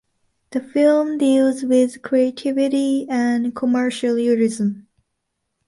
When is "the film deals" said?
0.49-1.61